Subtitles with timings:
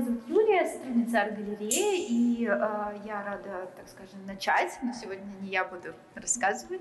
[0.00, 2.48] зовут Юлия, сотрудница арт-галереи, и э,
[3.04, 6.80] я рада, так скажем, начать, но сегодня не я буду рассказывать.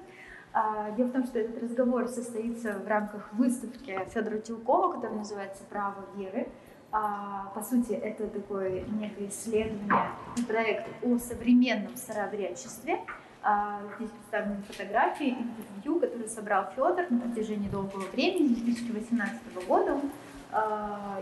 [0.54, 5.63] А, дело в том, что этот разговор состоится в рамках выставки Федора Тилкова, которая называется
[5.69, 6.47] «Право веры».
[6.91, 10.11] А, по сути, это такое некое исследование,
[10.48, 13.02] проект о современном старообрядчестве.
[13.41, 19.95] А, здесь представлены фотографии, интервью, которые собрал Федор на протяжении долгого времени, с 2018 года
[19.95, 20.11] он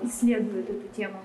[0.03, 1.15] исследует эту тему.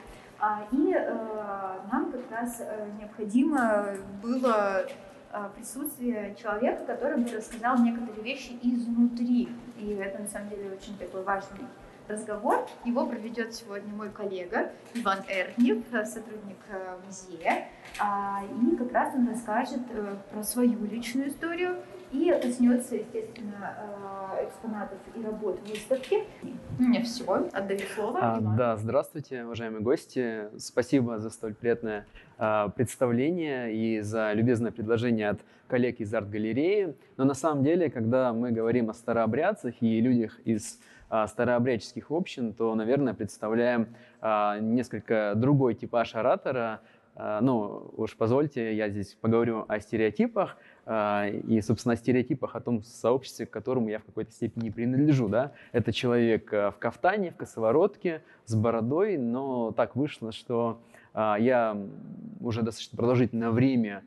[0.72, 3.88] И э, нам как раз э, необходимо
[4.22, 4.86] было
[5.32, 9.50] Э, присутствие человека, который бы рассказал некоторые вещи изнутри.
[9.78, 11.66] И это на самом деле очень такой важный
[12.08, 12.66] разговор.
[12.86, 16.56] Его проведет сегодня мой коллега Иван Эрнев, сотрудник
[17.04, 17.68] музея.
[17.98, 19.80] А, и как раз он расскажет
[20.30, 21.76] про свою личную историю
[22.12, 23.76] и коснется, естественно,
[24.42, 26.24] экспонатов и работ выставки.
[26.78, 27.48] У меня все.
[27.52, 28.18] Отдаю слово.
[28.20, 30.48] А, да, здравствуйте, уважаемые гости.
[30.58, 32.06] Спасибо за столь приятное
[32.38, 36.94] а, представление и за любезное предложение от коллег из арт-галереи.
[37.16, 42.52] Но на самом деле, когда мы говорим о старообрядцах и людях из а, старообрядческих общин,
[42.52, 43.88] то, наверное, представляем
[44.20, 46.80] а, несколько другой типаж оратора.
[47.18, 52.60] А, ну, уж позвольте, я здесь поговорю о стереотипах, а, и, собственно, о стереотипах о
[52.60, 55.28] том сообществе, к которому я в какой-то степени принадлежу.
[55.28, 55.52] Да?
[55.72, 60.80] Это человек а, в кафтане, в косоворотке, с бородой, но так вышло, что
[61.14, 61.74] я
[62.40, 64.04] уже достаточно продолжительное время,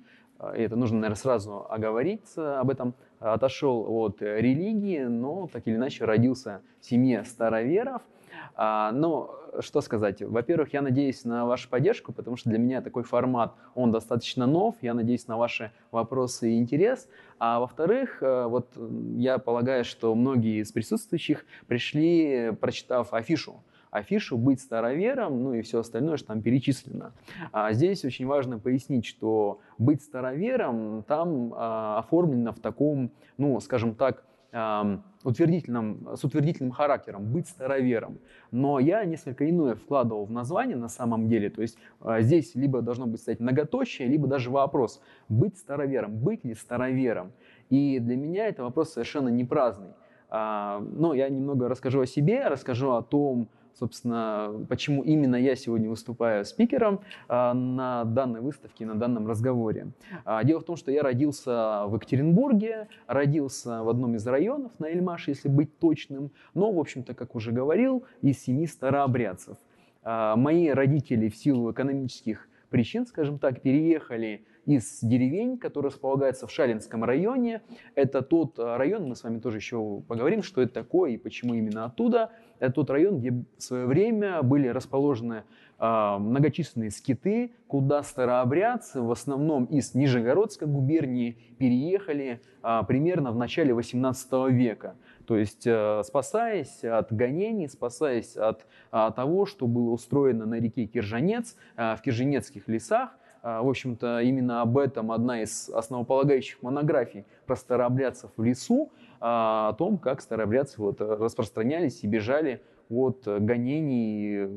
[0.56, 6.06] и это нужно, наверное, сразу оговориться об этом, отошел от религии, но так или иначе
[6.06, 8.04] родился в семье староверов–
[8.56, 10.22] а, но что сказать?
[10.22, 14.76] Во-первых, я надеюсь на вашу поддержку, потому что для меня такой формат, он достаточно нов.
[14.82, 17.08] Я надеюсь на ваши вопросы и интерес.
[17.40, 18.68] А во-вторых, э, вот
[19.16, 25.80] я полагаю, что многие из присутствующих пришли, прочитав афишу афишу, быть старовером, ну и все
[25.80, 27.12] остальное, что там перечислено.
[27.52, 33.96] А здесь очень важно пояснить, что быть старовером там а, оформлено в таком, ну, скажем
[33.96, 38.20] так, утвердительным, с утвердительным характером, быть старовером.
[38.52, 41.50] Но я несколько иное вкладывал в название на самом деле.
[41.50, 46.44] То есть а, здесь либо должно быть стоять многоточие, либо даже вопрос, быть старовером, быть
[46.46, 47.32] ли старовером.
[47.70, 49.94] И для меня это вопрос совершенно не праздный.
[50.30, 53.50] А, но я немного расскажу о себе, расскажу о том,
[53.80, 59.88] собственно, почему именно я сегодня выступаю спикером а, на данной выставке, на данном разговоре.
[60.26, 64.88] А, дело в том, что я родился в Екатеринбурге, родился в одном из районов на
[64.88, 69.58] Эльмаше, если быть точным, но, в общем-то, как уже говорил, из семьи старообрядцев.
[70.04, 76.52] А, мои родители в силу экономических причин, скажем так, переехали из деревень, которые располагаются в
[76.52, 77.64] Шалинском районе.
[77.96, 81.86] Это тот район, мы с вами тоже еще поговорим, что это такое и почему именно
[81.86, 82.30] оттуда.
[82.60, 85.44] Это тот район, где в свое время были расположены
[85.80, 93.74] э, многочисленные скиты, куда старообрядцы, в основном из Нижегородской губернии, переехали э, примерно в начале
[93.74, 94.98] 18 века.
[95.26, 100.86] То есть, э, спасаясь от гонений, спасаясь от э, того, что было устроено на реке
[100.86, 107.56] Киржанец, э, в Киржанецких лесах, в общем-то, именно об этом одна из основополагающих монографий про
[107.56, 108.92] старообрядцев в лесу,
[109.22, 114.48] о том, как старообрядцы вот распространялись и бежали от гонений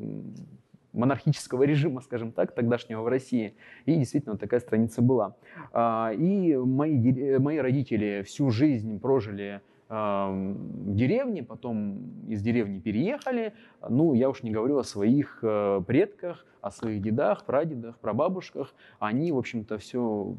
[0.93, 3.55] монархического режима, скажем так, тогдашнего в России.
[3.87, 5.35] И действительно такая страница была.
[5.75, 13.53] И мои, мои родители всю жизнь прожили деревне, потом из деревни переехали.
[13.87, 18.75] Ну, я уж не говорю о своих э, предках, о своих дедах, прадедах, прабабушках.
[19.01, 20.35] Они, в общем-то, все,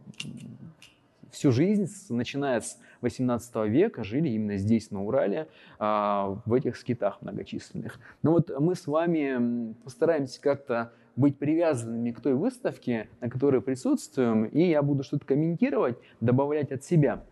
[1.30, 5.48] всю жизнь, начиная с 18 века, жили именно здесь, на Урале,
[5.78, 8.00] а, в этих скитах многочисленных.
[8.24, 14.46] Но вот мы с вами постараемся как-то быть привязанными к той выставке, на которой присутствуем,
[14.46, 17.24] и я буду что-то комментировать, добавлять от себя.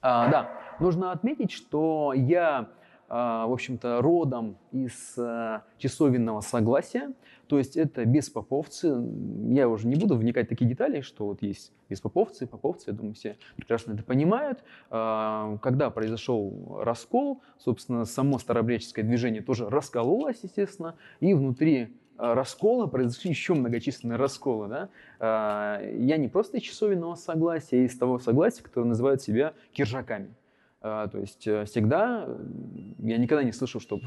[0.00, 2.68] А, да, Нужно отметить, что я,
[3.08, 7.12] а, в общем-то, родом из а, часовенного согласия,
[7.46, 8.96] то есть это беспоповцы.
[9.50, 13.14] Я уже не буду вникать в такие детали, что вот есть беспоповцы, поповцы, я думаю,
[13.14, 14.64] все прекрасно это понимают.
[14.90, 23.30] А, когда произошел раскол, собственно, само старообрядческое движение тоже раскололось, естественно, и внутри раскола, произошли
[23.30, 24.68] еще многочисленные расколы.
[25.20, 25.80] Да?
[25.80, 30.32] Я не просто из часовенного согласия, а из того согласия, которое называют себя киржаками.
[30.86, 32.28] А, то есть э, всегда,
[32.98, 33.98] я никогда не слышал, что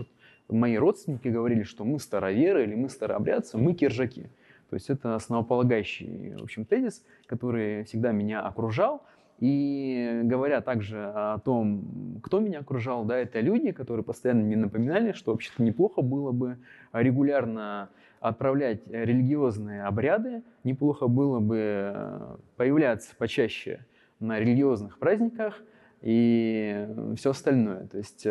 [0.48, 4.30] мои родственники говорили, что мы староверы или мы старообрядцы, мы киржаки.
[4.70, 9.02] То есть это основополагающий, в общем, тезис, который всегда меня окружал.
[9.40, 15.14] И говоря также о том, кто меня окружал, да, это люди, которые постоянно мне напоминали,
[15.14, 16.60] что вообще-то неплохо было бы
[16.94, 17.90] регулярно
[18.20, 23.84] отправлять религиозные обряды, неплохо было бы появляться почаще
[24.20, 25.60] на религиозных праздниках
[26.07, 26.88] и
[27.18, 27.88] все остальное.
[27.88, 28.25] То есть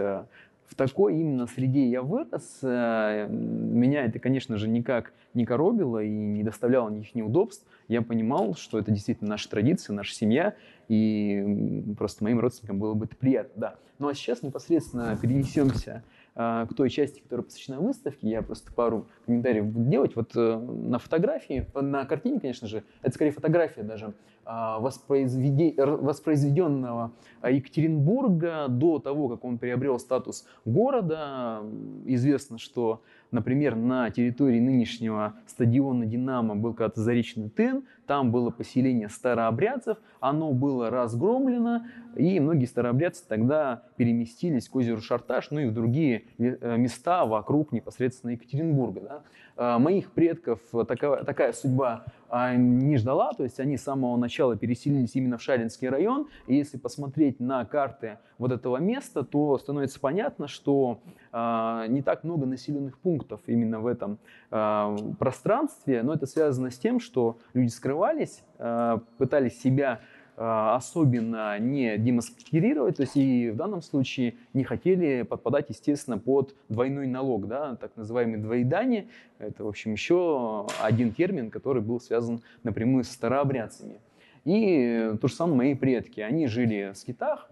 [0.66, 2.58] в такой именно среде я вырос.
[2.62, 7.64] Э, меня это, конечно же, никак не коробило и не доставляло никаких неудобств.
[7.88, 10.54] Я понимал, что это действительно наша традиция, наша семья,
[10.88, 13.52] и просто моим родственникам было бы это приятно.
[13.56, 13.74] Да.
[13.98, 16.02] Ну а сейчас непосредственно перенесемся
[16.36, 20.16] к той части, которая посвящена выставке, я просто пару комментариев буду делать.
[20.16, 24.12] Вот э, на фотографии, на картине, конечно же, это скорее фотография даже,
[24.48, 27.10] а, воспроизведенного
[27.42, 31.64] Екатеринбурга до того, как он приобрел статус города.
[32.04, 39.08] Известно, что Например, на территории нынешнего стадиона «Динамо» был когда-то заречный тын, там было поселение
[39.08, 41.82] старообрядцев, оно было разгромлено,
[42.14, 47.72] и многие старообрядцы тогда переместились к озеру Шарташ, ну и в другие э, места вокруг
[47.72, 49.00] непосредственно Екатеринбурга.
[49.00, 49.22] Да.
[49.56, 55.14] А, моих предков такая, такая судьба не ждала, то есть они с самого начала переселились
[55.14, 60.48] именно в Шаринский район, и если посмотреть на карты вот этого места, то становится понятно,
[60.48, 61.00] что
[61.32, 64.18] э, не так много населенных пунктов именно в этом
[64.50, 70.00] э, пространстве, но это связано с тем, что люди скрывались, э, пытались себя
[70.36, 77.06] особенно не демаскировать, то есть и в данном случае не хотели подпадать, естественно, под двойной
[77.06, 79.08] налог, да, так называемый двоедание.
[79.38, 84.00] Это, в общем, еще один термин, который был связан напрямую с старообрядцами.
[84.44, 86.20] И то же самое мои предки.
[86.20, 87.50] Они жили в скитах,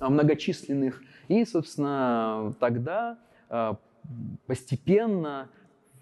[0.00, 1.02] а, многочисленных.
[1.28, 3.18] И, собственно, тогда
[3.48, 3.78] а,
[4.46, 5.48] постепенно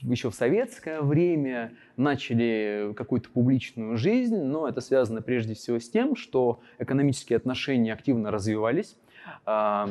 [0.02, 6.16] еще в советское время начали какую-то публичную жизнь, но это связано прежде всего с тем,
[6.16, 8.96] что экономические отношения активно развивались.
[9.44, 9.88] А,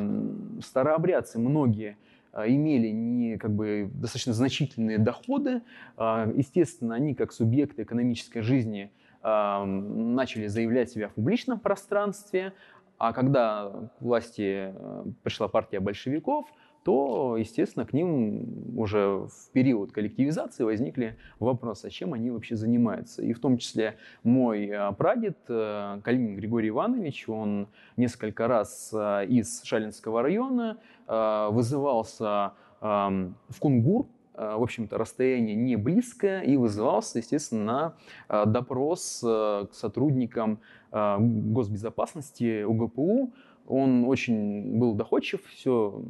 [0.60, 1.96] старообрядцы многие
[2.34, 5.60] имели не, как бы, достаточно значительные доходы.
[5.98, 8.90] Естественно, они как субъекты экономической жизни
[9.22, 12.54] начали заявлять себя в публичном пространстве,
[13.02, 13.68] а когда
[13.98, 16.46] к власти э, пришла партия большевиков,
[16.84, 23.22] то, естественно, к ним уже в период коллективизации возникли вопросы, а чем они вообще занимаются.
[23.22, 29.62] И в том числе мой э, прадед э, Калинин Григорий Иванович, он несколько раз из
[29.62, 37.94] Шалинского района вызывался в Кунгур, в общем-то, расстояние не близкое, и вызывался, естественно,
[38.28, 40.58] на допрос к сотрудникам
[40.92, 43.32] а, госбезопасности УГПУ.
[43.66, 46.02] Он очень был доходчив, все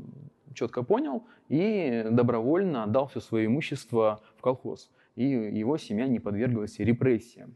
[0.54, 4.90] четко понял и добровольно отдал все свое имущество в колхоз.
[5.14, 7.54] И его семья не подверглась репрессиям.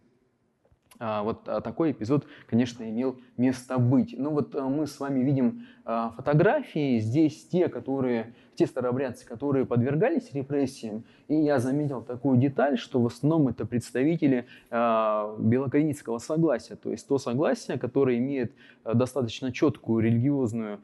[0.98, 4.14] А, вот а, такой эпизод, конечно, имел место быть.
[4.16, 6.98] Ну вот мы с вами видим фотографии.
[6.98, 11.04] Здесь те, которые те старообрядцы, которые подвергались репрессиям.
[11.28, 17.18] И я заметил такую деталь, что в основном это представители белокоренического согласия, то есть то
[17.18, 18.52] согласие, которое имеет
[18.84, 20.80] достаточно четкую религиозную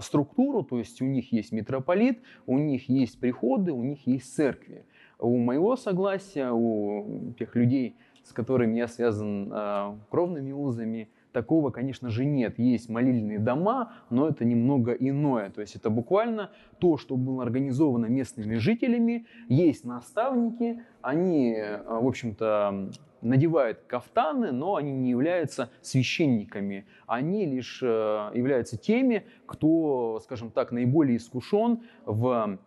[0.00, 4.84] структуру, то есть у них есть митрополит, у них есть приходы, у них есть церкви.
[5.18, 12.10] У моего согласия, у тех людей, с которыми я связан э, кровными узами, Такого, конечно
[12.10, 12.58] же, нет.
[12.58, 15.48] Есть молильные дома, но это немного иное.
[15.50, 19.26] То есть это буквально то, что было организовано местными жителями.
[19.48, 22.90] Есть наставники, они, э, в общем-то,
[23.22, 26.84] надевают кафтаны, но они не являются священниками.
[27.06, 27.86] Они лишь э,
[28.34, 32.58] являются теми, кто, скажем так, наиболее искушен в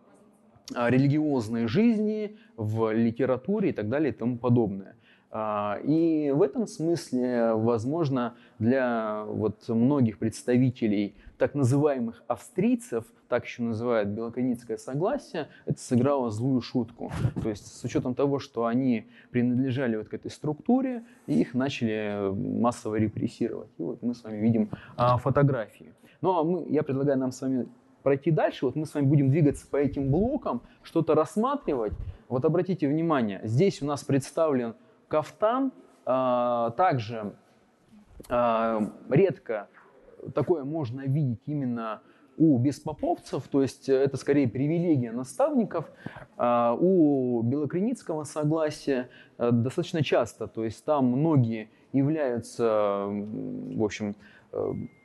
[0.74, 4.96] религиозной жизни, в литературе и так далее и тому подобное.
[5.38, 13.62] А, и в этом смысле, возможно, для вот многих представителей так называемых австрийцев, так еще
[13.62, 17.12] называют белоканицкое согласие, это сыграло злую шутку.
[17.42, 22.94] То есть с учетом того, что они принадлежали вот к этой структуре, их начали массово
[22.94, 23.68] репрессировать.
[23.76, 25.92] И вот мы с вами видим а, фотографии.
[26.22, 27.68] Ну а мы, я предлагаю нам с вами
[28.02, 28.64] пройти дальше.
[28.64, 31.92] Вот мы с вами будем двигаться по этим блокам, что-то рассматривать.
[32.30, 34.76] Вот обратите внимание, здесь у нас представлен
[35.08, 35.72] кафтан.
[36.08, 37.34] А, также
[38.28, 39.68] а, редко
[40.34, 42.00] такое можно видеть именно
[42.38, 45.90] у беспоповцев, то есть это скорее привилегия наставников,
[46.36, 54.14] а, у белокреницкого согласия достаточно часто, то есть там многие являются, в общем,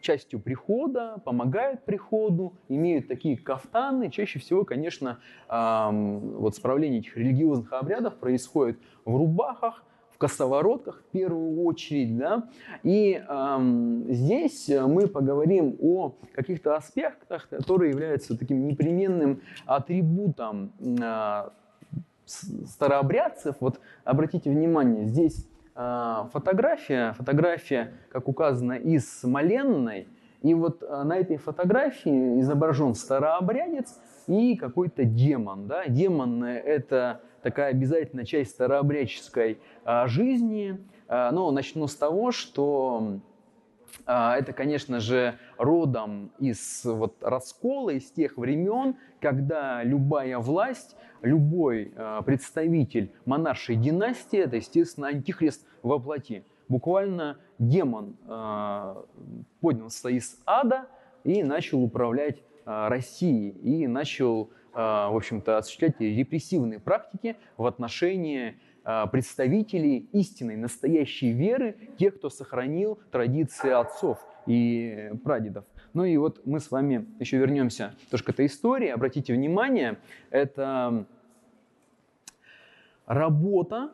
[0.02, 4.10] частью прихода, помогают приходу, имеют такие кафтаны.
[4.10, 9.84] Чаще всего, конечно, вот справление этих религиозных обрядов происходит в рубахах,
[10.22, 12.16] косоворотках в первую очередь.
[12.16, 12.48] Да?
[12.84, 21.50] И эм, здесь мы поговорим о каких-то аспектах, которые являются таким непременным атрибутом э,
[22.26, 30.08] старообрядцев, вот обратите внимание, здесь э, фотография, фотография, как указано, из Смоленной,
[30.44, 34.00] и вот э, на этой фотографии изображен старообрядец
[34.40, 35.68] и какой-то демон.
[35.68, 35.88] Да?
[35.88, 40.80] Демон– это такая обязательная часть старообрядческой э, жизни.
[41.08, 43.20] Э, но начну с того, что
[44.06, 51.94] а, это, конечно же, родом из вот раскола, из тех времен, когда любая власть, любой
[51.96, 56.44] а, представитель монаршей династии, это, естественно, антихрист во плоти.
[56.68, 59.06] Буквально демон а,
[59.60, 60.88] поднялся из ада
[61.24, 70.10] и начал управлять Россией, и начал, в общем-то, осуществлять репрессивные практики в отношении а, представителей
[70.12, 75.66] истинной, настоящей веры, тех, кто сохранил традиции отцов и прадедов.
[75.94, 78.88] Ну и вот мы с вами еще вернемся тоже к этой истории.
[78.88, 80.00] Обратите внимание,
[80.32, 81.06] это
[83.06, 83.92] работа,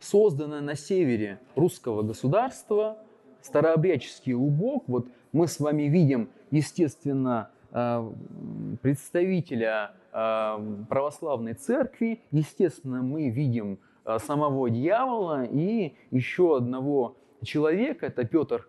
[0.00, 2.98] созданная на севере русского государства,
[3.42, 4.84] старообрядческий лубок.
[4.86, 8.12] Вот мы с вами видим, естественно, а,
[8.82, 18.68] представителя православной церкви, естественно, мы видим а, самого дьявола и еще одного человека, это Петр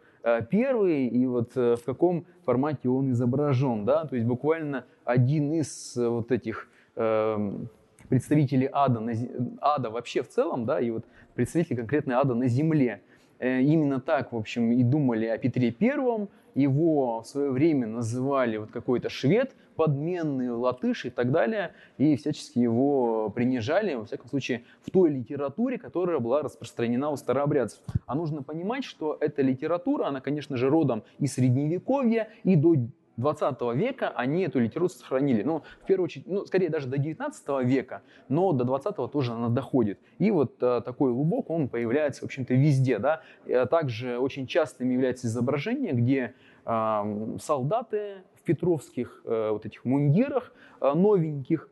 [0.49, 5.97] Первый, и вот э, в каком формате он изображен, да, то есть буквально один из
[5.97, 6.69] э, вот этих
[8.07, 9.13] представителей ада, на,
[9.59, 11.03] ада вообще в целом, да, и вот
[11.33, 13.01] представители конкретно ада на земле.
[13.43, 18.55] Э, именно так, в общем, и думали о Петре Первом, его в свое время называли
[18.55, 24.63] вот какой-то швед, подменный, латыш и так далее, и всячески его принижали, во всяком случае,
[24.81, 27.81] в той литературе, которая была распространена у старообрядцев.
[28.05, 32.75] А нужно понимать, что эта литература, она, конечно же, родом и средневековья, и до
[33.17, 35.43] 20 века они эту литературу сохранили.
[35.43, 39.49] Ну, в первую очередь, ну, скорее даже до 19 века, но до 20 тоже она
[39.49, 39.99] доходит.
[40.17, 43.21] И вот э, такой лубок, он появляется, в общем-то, везде, да.
[43.45, 46.33] Э, также очень частым является изображение, где
[46.65, 50.51] э, солдаты в петровских э, вот этих мундирах
[50.81, 51.69] э, новеньких,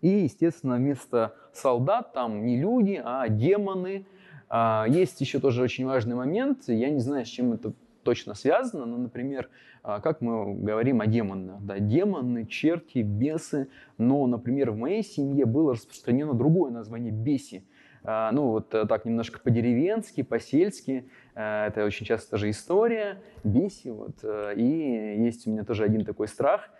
[0.00, 4.06] и, естественно, вместо солдат там не люди, а демоны.
[4.50, 7.72] Э, есть еще тоже очень важный момент, я не знаю, с чем это
[8.08, 9.50] точно связано, но, например,
[9.82, 15.44] а, как мы говорим о демонах, да, демоны, черти, бесы, но, например, в моей семье
[15.44, 17.66] было распространено другое название беси,
[18.02, 23.90] а, ну вот э, так немножко по-деревенски, по-сельски, э, это очень часто тоже история, беси,
[23.90, 26.70] вот, э, и есть у меня тоже один такой страх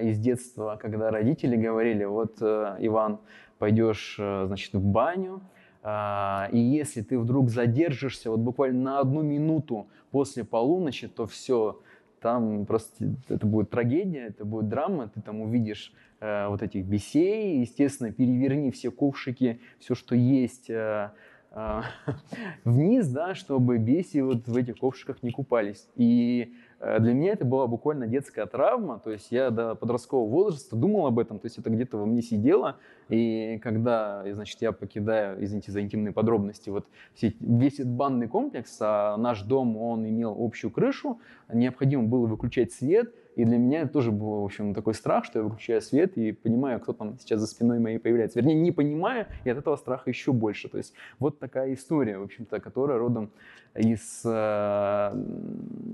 [0.00, 3.20] из детства, когда родители говорили, вот, Иван,
[3.58, 9.86] пойдешь, значит, в баню, а, и если ты вдруг задержишься вот буквально на одну минуту
[10.10, 11.80] после полуночи, то все,
[12.20, 17.60] там просто это будет трагедия, это будет драма, ты там увидишь э, вот этих бесей,
[17.60, 21.12] естественно, переверни все ковшики, все, что есть э,
[21.52, 21.80] э,
[22.64, 25.88] вниз, да, чтобы беси вот в этих ковшиках не купались.
[25.96, 31.06] И для меня это была буквально детская травма, то есть я до подросткового возраста думал
[31.06, 32.76] об этом, то есть это где-то во мне сидело,
[33.08, 36.86] и когда, значит, я покидаю, извините за интимные подробности, вот
[37.20, 41.20] весь этот банный комплекс, а наш дом, он имел общую крышу,
[41.52, 45.38] необходимо было выключать свет, и для меня это тоже был, в общем, такой страх, что
[45.38, 48.40] я выключаю свет и понимаю, кто там сейчас за спиной моей появляется.
[48.40, 50.68] Вернее, не понимаю, и от этого страха еще больше.
[50.68, 53.30] То есть вот такая история, в общем-то, которая родом
[53.76, 55.12] из, э,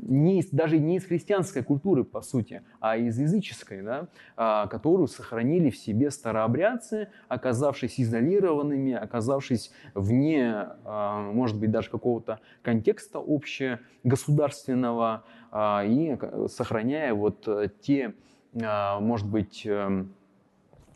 [0.09, 4.09] не из, даже не из христианской культуры, по сути, а из языческой, да,
[4.39, 12.41] э, которую сохранили в себе старообрядцы, оказавшись изолированными, оказавшись вне, э, может быть, даже какого-то
[12.63, 16.19] контекста общегосударственного, э, и
[16.49, 17.49] сохраняя вот
[17.81, 18.15] те,
[18.55, 20.05] э, может быть, э,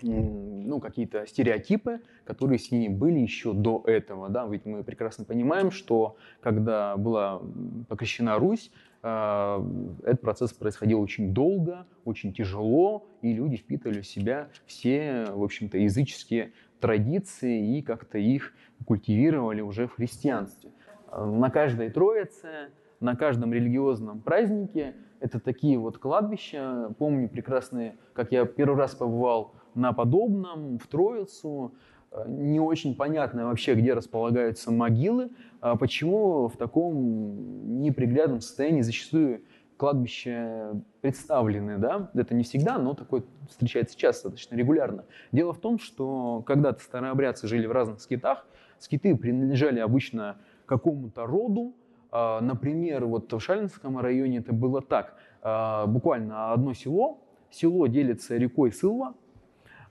[0.03, 4.29] ну, какие-то стереотипы, которые с ними были еще до этого.
[4.29, 4.47] Да?
[4.47, 7.41] Ведь мы прекрасно понимаем, что когда была
[7.89, 8.71] покрещена Русь,
[9.03, 9.65] э,
[10.03, 15.79] этот процесс происходил очень долго, очень тяжело, и люди впитывали в себя все, в общем-то,
[15.79, 18.55] языческие традиции и как-то их
[18.87, 20.71] культивировали уже в христианстве.
[21.11, 26.95] На каждой Троице, на каждом религиозном празднике это такие вот кладбища.
[26.99, 31.75] Помню прекрасные, как я первый раз побывал на подобном, в Троицу.
[32.11, 39.43] Э, не очень понятно вообще, где располагаются могилы, а почему в таком неприглядном состоянии зачастую
[39.77, 45.05] кладбища представлены, да, это не всегда, но такое встречается часто, достаточно регулярно.
[45.31, 48.45] Дело в том, что когда-то старообрядцы жили в разных скитах,
[48.79, 50.37] скиты принадлежали обычно
[50.67, 51.75] какому-то роду,
[52.13, 58.73] например, вот в Шалинском районе это было так, а, буквально одно село, село делится рекой
[58.73, 59.15] Сылва,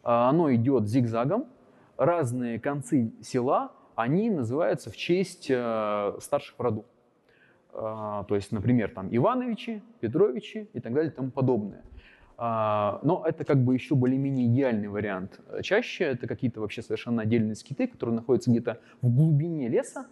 [0.03, 1.45] а, оно идет зигзагом,
[1.97, 6.86] разные концы села, они называются в честь э, старших в роду.
[7.71, 11.83] То есть, например, там Ивановичи, Петровичи и так далее и тому подобное.
[12.38, 15.39] Но это как бы еще более-менее идеальный вариант.
[15.62, 20.07] Чаще это какие-то вообще совершенно отдельные скиты, которые находятся где-то в глубине леса, а,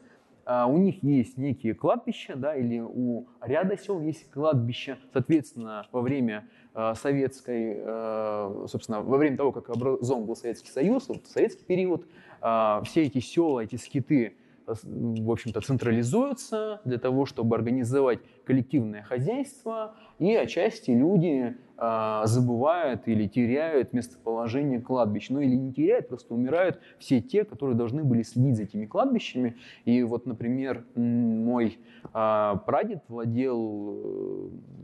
[0.45, 4.99] у них есть некие кладбища, да, или у ряда сел есть кладбища.
[5.11, 11.07] Соответственно, во время а, советской, а, собственно, во время того, как образован был Советский Союз,
[11.07, 12.05] вот советский период,
[12.41, 14.35] все эти села, эти скиты
[14.67, 23.27] в общем-то, централизуются для того, чтобы организовать коллективное хозяйство, и отчасти люди э, забывают или
[23.27, 25.29] теряют местоположение кладбищ.
[25.29, 29.57] Ну или не теряют, просто умирают все те, которые должны были следить за этими кладбищами.
[29.85, 31.77] И вот, например, мой
[32.13, 33.99] э, прадед владел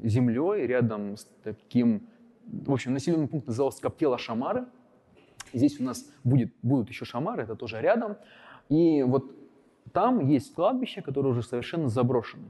[0.04, 2.08] э, землей рядом с таким,
[2.46, 4.66] в общем, населенный пункт назывался Коптела Шамары.
[5.54, 8.16] Здесь у нас будет, будут еще Шамары, это тоже рядом.
[8.70, 9.41] И вот
[9.94, 12.46] там есть кладбище, которое уже совершенно заброшено.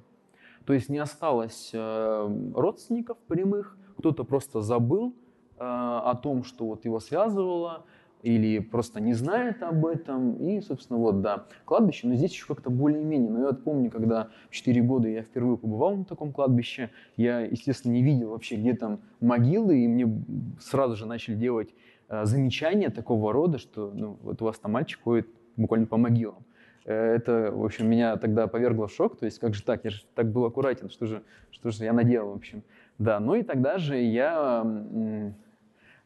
[0.65, 5.15] То есть не осталось э, родственников прямых, кто-то просто забыл
[5.57, 7.85] э, о том, что вот его связывало,
[8.23, 10.35] или просто не знает об этом.
[10.35, 13.31] И, собственно, вот, да, кладбище, но здесь еще как-то более-менее.
[13.31, 17.93] Но я помню, когда в 4 года я впервые побывал на таком кладбище, я, естественно,
[17.93, 20.23] не видел вообще, где там могилы, и мне
[20.59, 21.73] сразу же начали делать
[22.09, 26.45] э, замечания такого рода, что ну, вот у вас там мальчик ходит буквально по могилам.
[26.85, 29.17] Э, это, в общем, меня тогда повергло в шок.
[29.17, 29.83] То есть, как же так?
[29.83, 30.89] Я же так был аккуратен.
[30.89, 32.63] Что же, что же я наделал, в общем?
[32.97, 34.65] Да, ну и тогда же я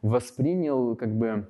[0.01, 1.47] воспринял, как бы,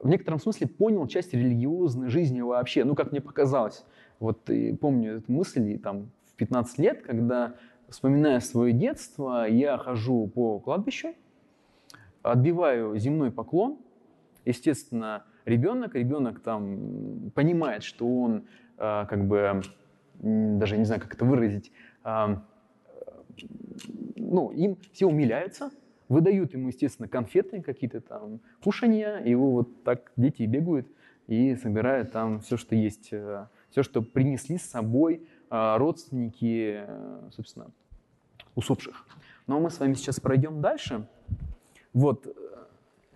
[0.00, 2.84] в некотором смысле понял часть религиозной жизни вообще.
[2.84, 3.84] Ну, как мне показалось.
[4.18, 7.54] Вот и помню эту мысль и, там, в 15 лет, когда,
[7.88, 11.14] вспоминая свое детство, я хожу по кладбищу,
[12.22, 13.78] отбиваю земной поклон,
[14.44, 18.44] естественно, ребенок, ребенок там понимает, что он
[18.78, 19.62] э, как бы,
[20.18, 21.72] даже не знаю, как это выразить,
[22.04, 22.36] э,
[24.16, 25.70] ну, им все умиляются,
[26.08, 30.86] выдают ему, естественно, конфеты, какие-то там кушанья, и его вот так дети бегают
[31.26, 37.28] и собирают там все, что есть, э, все, что принесли с собой э, родственники, э,
[37.32, 37.70] собственно,
[38.56, 39.06] усопших.
[39.46, 41.06] Но мы с вами сейчас пройдем дальше.
[41.92, 42.26] Вот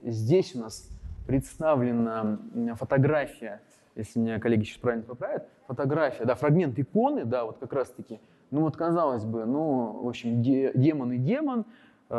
[0.03, 0.89] здесь у нас
[1.27, 2.39] представлена
[2.77, 3.61] фотография,
[3.97, 8.63] если меня коллеги сейчас правильно поправят, фотография, да, фрагмент иконы, да, вот как раз-таки, ну
[8.63, 11.65] вот казалось бы, ну, в общем, де, демон и демон,
[12.11, 12.15] э,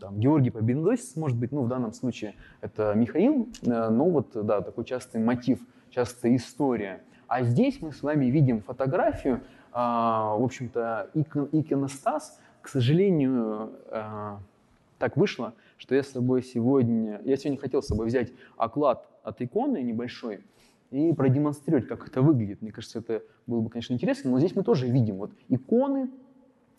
[0.00, 4.60] там, Георгий Победоносец, может быть, ну, в данном случае это Михаил, э, ну, вот, да,
[4.60, 7.02] такой частый мотив, частая история.
[7.26, 9.40] А здесь мы с вами видим фотографию, э,
[9.72, 14.36] в общем-то, икон, иконостас, к сожалению, э,
[14.98, 19.40] так вышло, что я с собой сегодня, я сегодня хотел с собой взять оклад от
[19.42, 20.40] иконы небольшой
[20.90, 22.62] и продемонстрировать, как это выглядит.
[22.62, 26.10] Мне кажется, это было бы, конечно, интересно, но здесь мы тоже видим вот иконы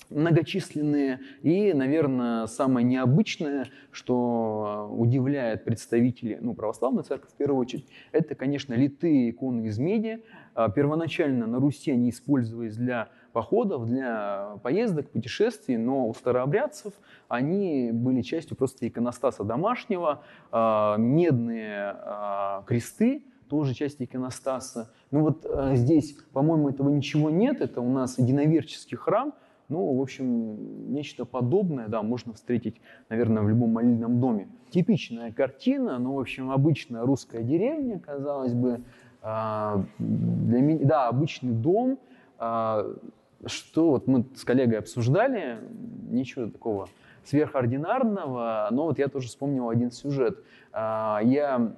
[0.10, 8.36] многочисленные и, наверное, самое необычное, что удивляет представителей ну, православной церкви в первую очередь, это,
[8.36, 10.24] конечно, литые иконы из меди.
[10.54, 16.94] А, первоначально на Руси они использовались для походов, для поездок, путешествий, но у старообрядцев
[17.28, 24.92] они были частью просто иконостаса домашнего, а, медные а, кресты, тоже часть иконостаса.
[25.12, 29.36] Ну вот а, здесь, по-моему, этого ничего нет, это у нас единоверческий храм,
[29.70, 34.48] ну, в общем, нечто подобное, да, можно встретить, наверное, в любом молильном доме.
[34.72, 38.82] Типичная картина, ну, в общем, обычная русская деревня, казалось бы,
[39.22, 42.00] для меня, да, обычный дом,
[43.46, 45.60] что вот мы с коллегой обсуждали,
[46.10, 46.90] ничего такого
[47.26, 50.44] сверхординарного, но вот я тоже вспомнил один сюжет.
[50.72, 51.76] А, я,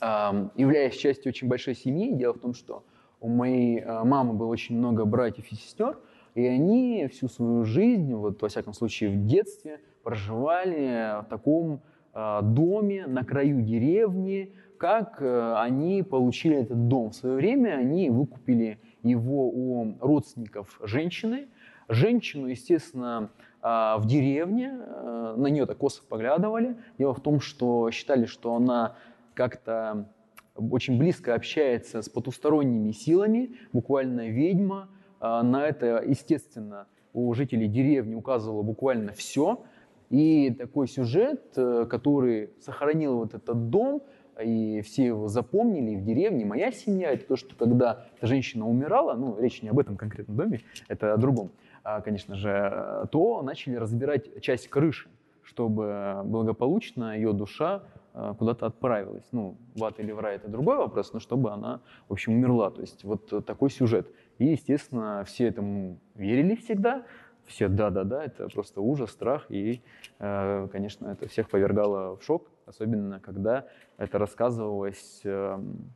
[0.00, 2.84] являюсь частью очень большой семьи, дело в том, что
[3.20, 5.98] у моей а, мамы было очень много братьев и сестер,
[6.34, 11.80] и они всю свою жизнь, вот во всяком случае в детстве, проживали в таком
[12.12, 17.10] а, доме на краю деревни, как они получили этот дом.
[17.10, 21.48] В свое время они выкупили его у родственников женщины.
[21.88, 23.30] Женщину, естественно,
[23.62, 26.76] а, в деревне, а, на нее так косо поглядывали.
[26.98, 28.96] Дело в том, что считали, что она
[29.34, 30.08] как-то
[30.56, 34.88] очень близко общается с потусторонними силами, буквально ведьма.
[35.20, 39.64] А, на это, естественно, у жителей деревни указывало буквально все.
[40.10, 44.02] И такой сюжет, э, который сохранил вот этот дом,
[44.42, 48.68] и все его запомнили, и в деревне моя семья, это то, что когда эта женщина
[48.68, 51.50] умирала, ну, речь не об этом конкретном доме, это о другом,
[51.82, 55.08] а, конечно же, то начали разбирать часть крыши,
[55.42, 57.82] чтобы благополучно ее душа
[58.14, 59.26] э, куда-то отправилась.
[59.32, 62.70] Ну, в ад или в рай это другой вопрос, но чтобы она, в общем, умерла.
[62.70, 64.08] То есть вот такой сюжет.
[64.38, 67.04] И, естественно, все этому верили всегда,
[67.46, 69.82] все да-да-да, это просто ужас, страх, и,
[70.18, 75.92] э, конечно, это всех повергало в шок, особенно когда это рассказывалось эм,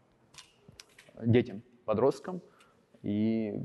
[1.21, 2.41] детям, подросткам,
[3.03, 3.61] и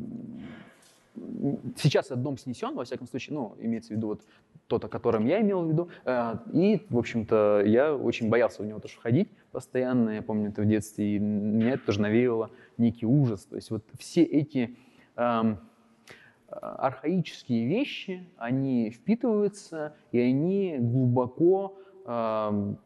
[1.78, 4.22] сейчас этот дом снесен, во всяком случае, ну, имеется в виду вот
[4.68, 5.90] тот, о котором я имел в виду.
[6.06, 10.12] Э, и, в общем-то, я очень боялся в него тоже ходить постоянно.
[10.12, 13.46] Я помню это в детстве, и меня это тоже навеяло некий ужас.
[13.46, 14.76] То есть вот все эти
[15.16, 15.60] эм,
[16.50, 22.80] архаические вещи, они впитываются, и они глубоко эм,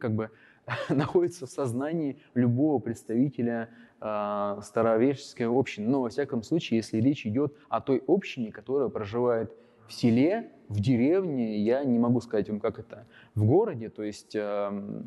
[0.00, 0.30] как бы
[0.88, 5.88] находятся в сознании любого представителя э, староверческой общины.
[5.88, 9.54] Но, во всяком случае, если речь идет о той общине, которая проживает
[9.86, 14.36] в селе, в деревне, я не могу сказать вам, как это в городе, то есть
[14.36, 15.02] э,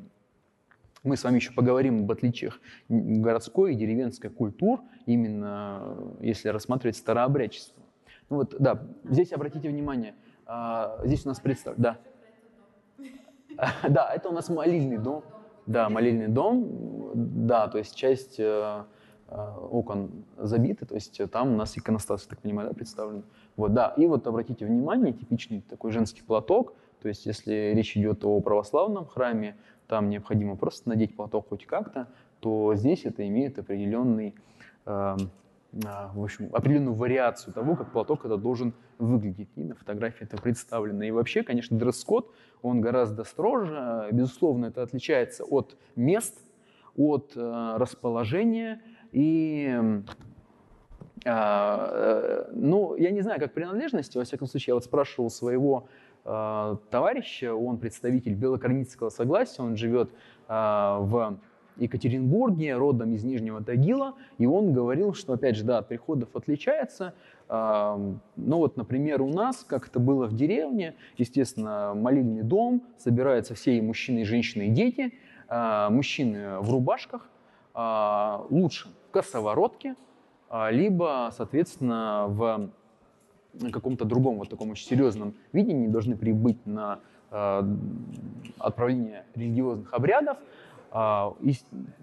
[1.04, 7.82] мы с вами еще поговорим об отличиях городской и деревенской культур, именно если рассматривать старообрядчество.
[8.30, 10.16] Ну вот, да, здесь обратите внимание,
[10.48, 12.00] э, здесь у нас представь, да.
[13.90, 15.24] Да, это у нас молильный дом.
[15.66, 18.84] Да, молильный дом, да, то есть часть э,
[19.30, 23.24] э, окон забиты, то есть там у нас иконостас, так понимаю, да, представлен.
[23.56, 28.26] Вот, да, и вот обратите внимание, типичный такой женский платок, то есть если речь идет
[28.26, 29.56] о православном храме,
[29.88, 32.08] там необходимо просто надеть платок хоть как-то,
[32.40, 34.34] то здесь это имеет определенный э,
[34.86, 35.16] а,
[35.74, 39.50] в общем, определенную вариацию того, как платок это должен выглядеть.
[39.56, 41.04] И на фотографии это представлено.
[41.04, 42.32] И вообще, конечно, дресс-код,
[42.62, 44.08] он гораздо строже.
[44.12, 46.38] Безусловно, это отличается от мест,
[46.96, 48.82] от э, расположения.
[49.12, 49.76] И,
[51.26, 55.88] э, ну, я не знаю, как принадлежности, во всяком случае, я вот спрашивал своего
[56.24, 60.12] э, товарища, он представитель Белокорницкого согласия, он живет
[60.48, 61.40] в
[61.78, 67.14] Екатеринбурге, родом из Нижнего Тагила, и он говорил, что, опять же, да, от приходов отличается.
[67.50, 73.78] Ну вот, например, у нас, как это было в деревне, естественно, молильный дом, собираются все
[73.78, 75.14] и мужчины, и женщины, и дети,
[75.48, 77.30] а, мужчины в рубашках,
[77.74, 79.96] а, лучше в косоворотке,
[80.50, 82.70] а, либо, соответственно, в
[83.72, 87.00] каком-то другом вот таком очень серьезном видении должны прибыть на
[88.60, 90.38] отправление религиозных обрядов,
[90.96, 91.54] и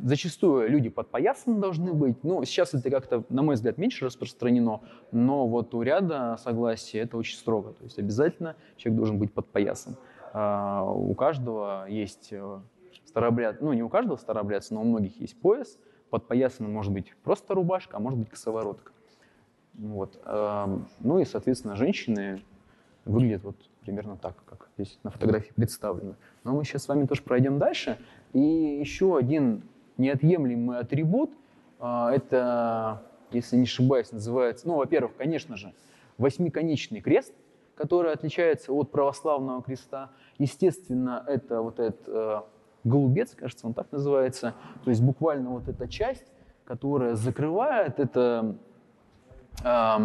[0.03, 2.25] зачастую люди подпоясаны должны быть.
[2.25, 4.81] Ну, сейчас это как-то, на мой взгляд, меньше распространено,
[5.13, 7.73] но вот у ряда согласия это очень строго.
[7.73, 9.97] То есть обязательно человек должен быть подпоясан.
[10.33, 12.61] А, у каждого есть э,
[13.05, 15.79] старообряд, ну не у каждого старообрядца, но у многих есть пояс.
[16.11, 18.91] Подпоясан может быть просто рубашка, а может быть косоворотка.
[19.75, 20.21] Вот.
[20.99, 22.43] Ну и, соответственно, женщины
[23.05, 26.15] выглядят вот примерно так, как здесь на фотографии представлено.
[26.45, 27.97] Но мы сейчас с вами тоже пройдем дальше.
[28.33, 29.63] И еще один
[29.97, 31.31] неотъемлемый атрибут,
[31.79, 35.73] а, это, если не ошибаюсь, называется, ну, во-первых, конечно же,
[36.19, 37.33] восьмиконечный крест,
[37.75, 40.11] который отличается от православного креста.
[40.39, 42.41] Естественно, это вот этот э,
[42.85, 46.27] голубец, кажется, он так называется, то есть буквально вот эта часть,
[46.67, 48.55] которая закрывает это,
[49.65, 49.97] э,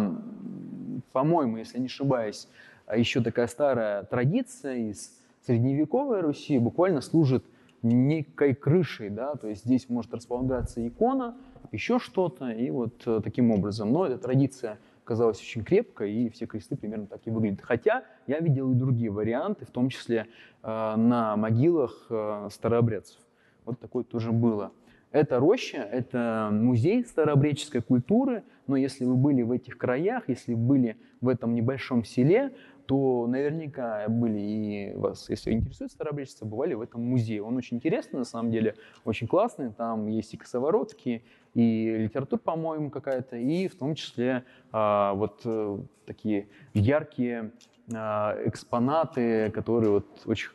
[1.12, 2.48] по-моему, если не ошибаюсь,
[2.94, 7.44] еще такая старая традиция из средневековой Руси, буквально служит
[7.82, 11.36] некой крышей, да, то есть здесь может располагаться икона,
[11.72, 13.92] еще что-то, и вот э, таким образом.
[13.92, 17.60] Но эта традиция казалась очень крепкой, и все кресты примерно так и выглядят.
[17.62, 20.26] Хотя я видел и другие варианты, в том числе
[20.62, 23.20] э, на могилах э, старообрядцев.
[23.64, 24.72] Вот такое тоже было.
[25.12, 30.96] Это роща, это музей старообрядческой культуры, но если вы были в этих краях, если были
[31.20, 32.52] в этом небольшом селе,
[32.86, 37.42] то наверняка были и вас, если интересует старообрядчество, бывали в этом музее.
[37.42, 39.72] Он очень интересный, на самом деле, очень классный.
[39.72, 45.80] Там есть и косоворотки, и литература, по-моему, какая-то, и в том числе а, вот а,
[46.06, 47.52] такие яркие
[47.92, 50.50] а, экспонаты, которые вот очень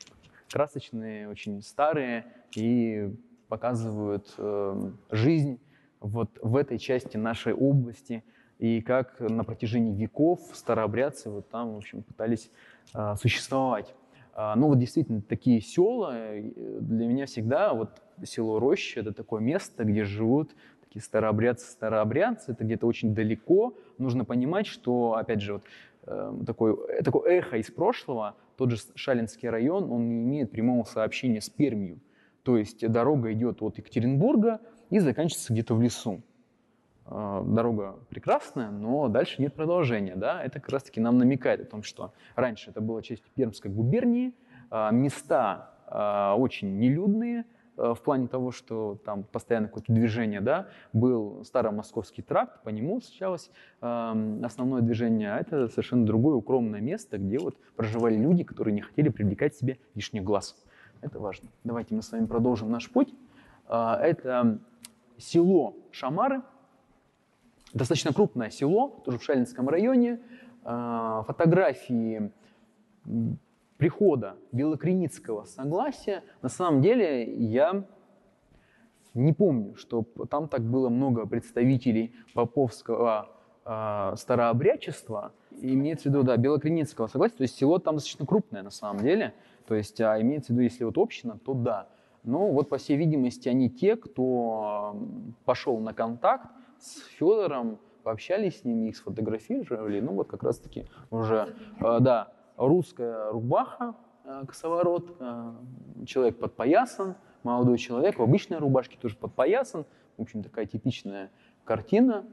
[0.49, 3.13] красочные, очень старые и
[3.47, 5.59] показывают а, жизнь
[5.99, 8.23] вот в этой части нашей области–
[8.61, 12.51] и как на протяжении веков старообрядцы вот там, в общем, пытались
[12.93, 13.95] а, существовать.
[14.35, 17.89] А, ну вот действительно, такие села э, для меня всегда, вот
[18.23, 20.51] село Роща, это такое место, где живут
[20.83, 23.73] такие старообрядцы, старообрядцы, это где-то очень далеко.
[23.97, 25.63] Нужно понимать, что, опять же, вот
[26.05, 31.41] э, такое, такое эхо из прошлого, тот же Шалинский район, он не имеет прямого сообщения
[31.41, 31.99] с Пермью.
[32.43, 34.59] То есть дорога идет от Екатеринбурга
[34.91, 36.21] и заканчивается где-то в лесу.
[37.13, 40.15] А, дорога прекрасная, но дальше нет продолжения.
[40.15, 40.41] Да?
[40.41, 44.33] Это как раз-таки нам намекает о том, что раньше это была часть Пермской губернии,
[44.69, 47.45] а, места э, очень нелюдные,
[47.77, 53.49] в плане того, что там постоянно какое-то движение, да, был Старомосковский тракт, по нему осуществлялось
[53.81, 58.81] э, основное движение, а это совершенно другое укромное место, где вот проживали люди, которые не
[58.81, 60.55] хотели привлекать себе лишний глаз.
[61.01, 61.49] Это важно.
[61.63, 63.13] Давайте мы с вами продолжим наш путь.
[63.67, 64.59] Э, это
[65.17, 66.41] село Шамары,
[67.73, 70.19] достаточно крупное село, тоже в Шалинском районе.
[70.63, 72.31] Э, фотографии
[73.77, 77.83] прихода Белокреницкого согласия, на самом деле я
[79.13, 83.29] не помню, что там так было много представителей поповского
[83.65, 85.33] э, старообрядчества.
[85.59, 89.33] Имеется в виду, да, Белокреницкого согласия, то есть село там достаточно крупное на самом деле.
[89.67, 91.87] То есть, а имеется в виду, если вот община, то да.
[92.23, 94.95] Но вот, по всей видимости, они те, кто
[95.45, 96.47] пошел на контакт
[96.81, 99.99] с Федором, пообщались с ними, их сфотографировали.
[99.99, 105.53] Ну, вот как раз-таки уже, э, да, русская рубаха, э, косоворот, э,
[106.05, 109.85] человек подпоясан, молодой человек в обычной рубашке тоже подпоясан.
[110.17, 111.31] В общем, такая типичная
[111.63, 112.25] картина.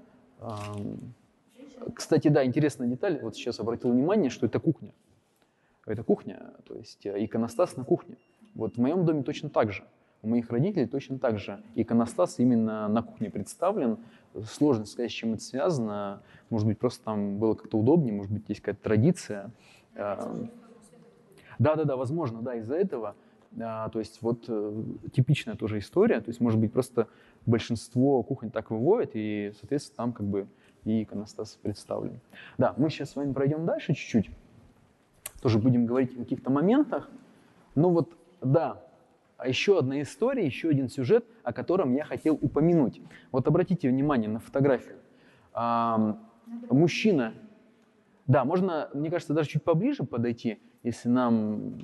[1.94, 3.20] Кстати, да, интересная деталь.
[3.22, 4.92] Вот сейчас обратил внимание, что это кухня.
[5.86, 8.16] Это кухня, то есть иконостас на кухне.
[8.54, 9.84] Вот в моем доме точно так же.
[10.22, 11.62] У моих родителей точно так же.
[11.74, 13.98] Иконостас именно на кухне представлен.
[14.44, 16.22] Сложно сказать, с чем это связано.
[16.50, 19.50] Может быть, просто там было как-то удобнее, может быть, есть какая-то традиция.
[19.94, 23.14] Да-да-да, возможно, да, из-за этого.
[23.60, 27.08] А, то есть вот э, типичная тоже история, то есть может быть просто
[27.46, 30.46] большинство кухонь так выводит, и, соответственно, там как бы
[30.84, 32.20] и иконостас представлен.
[32.58, 34.30] Да, мы сейчас с вами пройдем дальше чуть-чуть,
[35.40, 37.08] тоже будем говорить о каких-то моментах.
[37.74, 38.82] Ну вот, да,
[39.38, 43.00] а еще одна история, еще один сюжет, о котором я хотел упомянуть.
[43.30, 44.96] Вот обратите внимание на фотографию.
[45.54, 46.18] А,
[46.68, 47.34] мужчина,
[48.26, 51.78] да, можно, мне кажется, даже чуть поближе подойти, если нам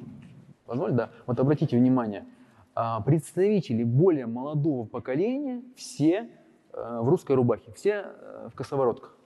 [0.66, 1.10] позволит, да.
[1.26, 2.26] Вот обратите внимание,
[2.74, 6.28] а, представители более молодого поколения все
[6.72, 9.16] э, в русской рубахе, все э, в косоворотках.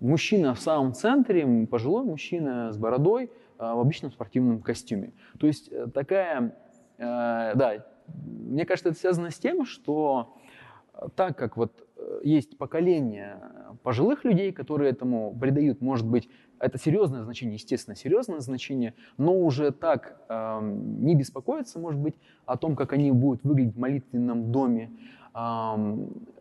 [0.00, 5.12] Мужчина в самом центре, пожилой мужчина с бородой, э, в обычном спортивном костюме.
[5.38, 6.56] То есть такая,
[7.02, 10.36] да, мне кажется, это связано с тем, что
[11.16, 11.86] так как вот
[12.22, 13.38] есть поколение
[13.82, 16.28] пожилых людей, которые этому придают, может быть,
[16.62, 22.14] это серьезное значение, естественно, серьезное значение, но уже так э, не беспокоиться, может быть,
[22.46, 24.92] о том, как они будут выглядеть в молитвенном доме.
[25.34, 25.96] Э,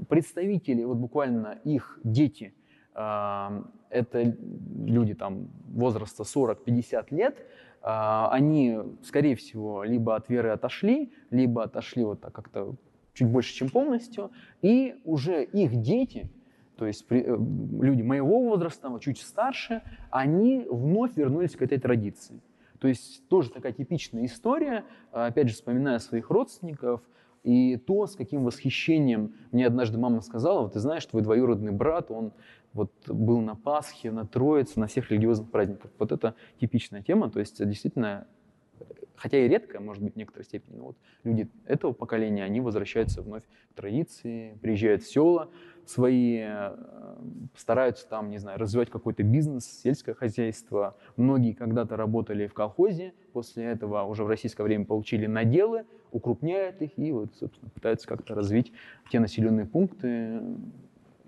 [0.08, 2.54] представители, вот буквально их дети,
[2.94, 4.38] э, это
[4.86, 7.44] люди там возраста 40-50 лет, э,
[7.84, 12.76] они, скорее всего, либо от веры отошли, либо отошли вот так как-то
[13.14, 16.30] чуть больше, чем полностью, и уже их дети,
[16.78, 17.38] то есть э,
[17.82, 22.42] люди моего возраста, чуть старше, они вновь вернулись к этой традиции.
[22.80, 27.02] То есть тоже такая типичная история, опять же, вспоминая своих родственников,
[27.44, 32.12] и то, с каким восхищением мне однажды мама сказала, вот ты знаешь, твой двоюродный брат,
[32.12, 32.34] он
[32.74, 35.92] вот был на Пасхе, на Троице, на всех религиозных праздниках.
[36.00, 38.28] Вот это типичная тема, то есть действительно,
[39.16, 43.22] хотя и редкая, может быть, в некоторой степени, но вот люди этого поколения, они возвращаются
[43.22, 45.50] вновь к традиции, приезжают в села,
[45.86, 46.76] свои, э,
[47.58, 50.96] стараются там, не знаю, развивать какой-то бизнес, сельское хозяйство.
[51.18, 56.98] Многие когда-то работали в колхозе, после этого уже в российское время получили наделы, укрупняют их
[56.98, 58.72] и вот, собственно, пытаются как-то развить
[59.12, 60.42] те населенные пункты,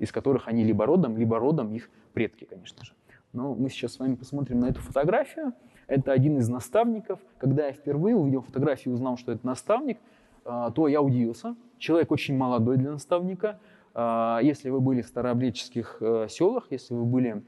[0.04, 2.94] из которых они либо родом, либо родом их предки, конечно же.
[3.34, 5.54] Но мы сейчас с вами посмотрим на эту фотографию.
[5.88, 7.20] Это один из наставников.
[7.40, 9.98] Когда я впервые увидел фотографию и узнал, что это наставник,
[10.46, 11.56] э, то я удивился.
[11.80, 13.60] Человек очень молодой для наставника–
[13.94, 17.44] а, если вы были в старообрядческих э, селах, если вы были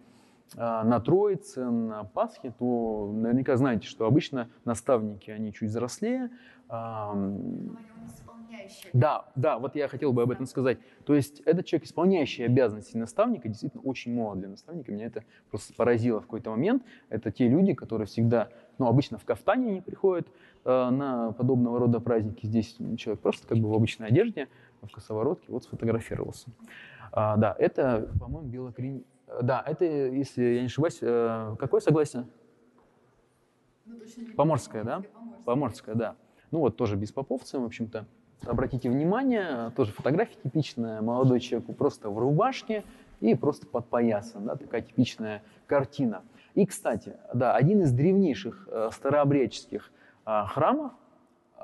[0.56, 6.30] а, на Троице, на Пасхе, то наверняка знаете, что обычно наставники, они чуть взрослее.
[8.94, 10.78] Да, да, вот я хотел бы об этом сказать.
[11.06, 14.92] То есть этот человек, исполняющий обязанности наставника, действительно очень молод для наставника.
[14.92, 16.84] Меня это просто поразило в какой-то момент.
[17.10, 20.28] Это те люди, которые всегда, ну, обычно в кафтане не приходят
[20.64, 22.46] э, на подобного рода праздники.
[22.46, 24.48] Здесь человек просто как бы в обычной одежде,
[24.82, 26.50] в косоворотке, вот сфотографировался.
[27.12, 29.04] А, да, это, по-моему, белокрин...
[29.42, 32.28] Да, это, если я не ошибаюсь, э, какое согласие?
[33.86, 33.96] Ну,
[34.36, 35.04] Поморское, да?
[35.46, 36.16] Поморское, да.
[36.52, 38.06] Ну вот тоже без поповца, в общем-то.
[38.44, 42.84] Обратите внимание, тоже фотография типичная, молодой человек просто в рубашке
[43.22, 46.22] и просто под поясом, да, такая типичная картина.
[46.54, 49.92] И, кстати, да, один из древнейших э, старообрядческих
[50.26, 50.94] э, храмов,
[51.58, 51.64] э,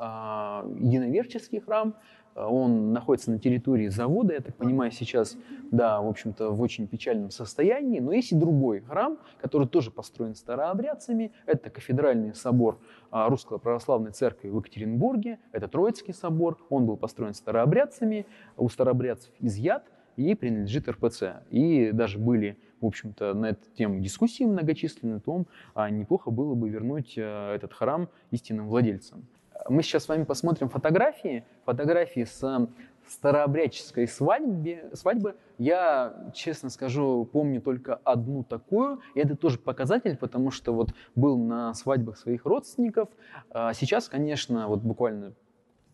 [0.80, 1.96] единоверческий храм,
[2.36, 5.38] он находится на территории завода, я так понимаю, сейчас,
[5.72, 8.00] да, в общем-то, в очень печальном состоянии.
[8.00, 11.32] Но есть и другой храм, который тоже построен старообрядцами.
[11.46, 15.40] Это кафедральный собор а, Русской Православной Церкви в Екатеринбурге.
[15.52, 16.58] Это Троицкий собор.
[16.70, 18.26] Он был построен старообрядцами.
[18.58, 19.84] У старообрядцев изъят
[20.16, 21.44] и принадлежит РПЦ.
[21.50, 26.54] И даже были, в общем-то, на эту тему дискуссии многочисленные о том, а неплохо было
[26.54, 29.26] бы вернуть э, этот храм истинным владельцам.
[29.70, 32.68] Мы сейчас с вами посмотрим фотографии, фотографии с
[33.08, 35.36] старообрядческой свадьбе, свадьбы.
[35.58, 39.02] Я, честно скажу, помню только одну такую.
[39.16, 43.10] И это тоже показатель, потому что вот был на свадьбах своих родственников.
[43.50, 45.34] А сейчас, конечно, вот буквально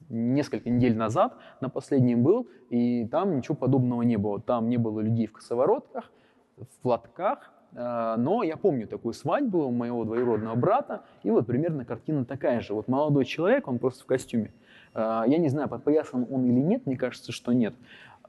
[0.09, 4.39] несколько недель назад на последнем был, и там ничего подобного не было.
[4.39, 6.11] Там не было людей в косоворотках,
[6.55, 12.61] в платках, но я помню такую свадьбу моего двоюродного брата, и вот примерно картина такая
[12.61, 12.73] же.
[12.73, 14.51] Вот молодой человек, он просто в костюме.
[14.97, 17.75] А, я не знаю, подпоясан он или нет, мне кажется, что нет.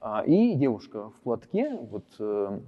[0.01, 2.61] А, и девушка в платке, вот э,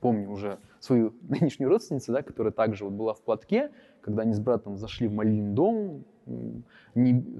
[0.00, 3.70] помню уже свою нынешнюю родственницу, да, которая также вот была в платке,
[4.02, 6.04] когда они с братом зашли в молильный дом,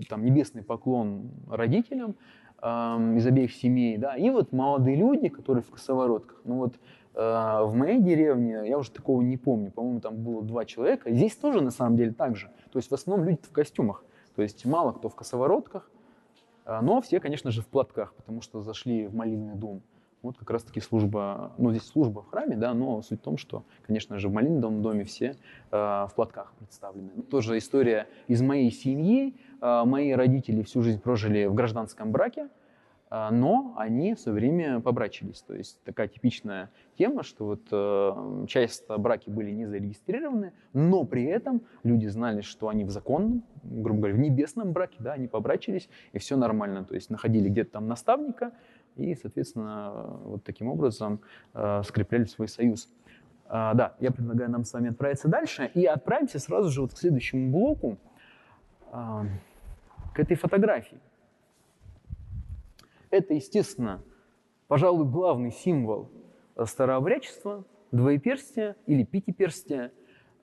[0.09, 2.14] там небесный поклон родителям
[2.59, 6.74] из обеих семей, да, и вот молодые люди, которые в косоворотках, ну вот
[7.14, 9.71] в моей деревне я уже такого не помню.
[9.71, 11.11] По-моему, там было два человека.
[11.11, 12.51] Здесь тоже на самом деле так же.
[12.71, 14.05] То есть в основном люди в костюмах.
[14.38, 15.90] То есть мало кто в косоворотках,
[16.64, 19.83] э, но все, конечно же, в платках, потому что зашли в молитвенный дом.
[20.23, 23.64] Вот как раз-таки служба, ну здесь служба в храме, да, но суть в том, что,
[23.85, 25.35] конечно же, в молитвенном доме все
[25.73, 27.11] э, в платках представлены.
[27.29, 29.35] Тоже история из моей семьи.
[29.61, 32.49] Э, мои родители всю жизнь прожили в гражданском браке,
[33.11, 35.40] но они все время побрачились.
[35.42, 41.25] То есть такая типичная тема, что вот э, часто браки были не зарегистрированы, но при
[41.25, 45.88] этом люди знали, что они в законном, грубо говоря, в небесном браке, да, они побрачились,
[46.12, 46.85] и все нормально.
[46.85, 48.53] То есть находили где-то там наставника,
[48.97, 49.92] и, соответственно,
[50.25, 51.21] вот таким образом
[51.55, 52.88] э, скрепляли свой союз.
[53.47, 56.99] А, да, я предлагаю нам с вами отправиться дальше и отправимся сразу же вот к
[56.99, 57.97] следующему блоку,
[58.92, 59.23] э,
[60.14, 60.99] к этой фотографии.
[63.11, 64.03] Это, естественно,
[64.66, 66.11] пожалуй, главный символ
[66.64, 69.92] старообрядчества, двоеперстия или пятиперстия.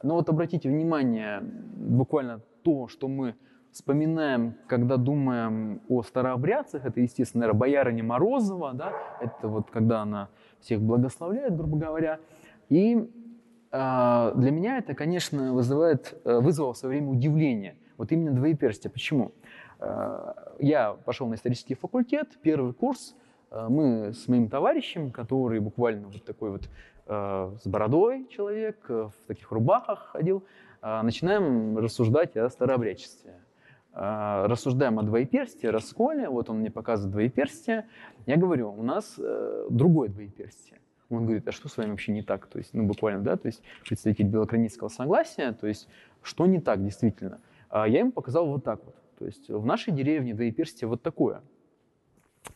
[0.01, 3.35] Но вот обратите внимание, буквально то, что мы
[3.71, 10.29] вспоминаем, когда думаем о старообрядцах, это, естественно, наверное, боярыня Морозова, да, это вот когда она
[10.61, 12.19] всех благословляет, грубо говоря.
[12.69, 12.95] И
[13.71, 17.75] э, для меня это, конечно, вызывает, э, вызвало в свое время удивление.
[17.97, 18.89] Вот именно двоеперстие.
[18.89, 19.33] Почему?
[19.79, 23.15] Э, я пошел на исторический факультет, первый курс.
[23.51, 26.69] Э, мы с моим товарищем, который буквально вот такой вот
[27.07, 30.43] э, с бородой человек, в таких рубахах ходил,
[30.81, 33.33] начинаем рассуждать о старообрядчестве.
[33.91, 36.29] Рассуждаем о двоеперстии, расколе.
[36.29, 37.87] Вот он мне показывает двоеперстие.
[38.27, 39.19] Я говорю, у нас
[39.69, 40.79] другое двоеперстие.
[41.09, 42.45] Он говорит, а что с вами вообще не так?
[42.45, 45.87] То есть, ну, буквально, да, то есть представитель белокранического согласия, то есть,
[46.21, 47.39] что не так действительно?
[47.71, 48.95] Я ему показал вот так вот.
[49.17, 51.41] То есть в нашей деревне двоеперстие вот такое.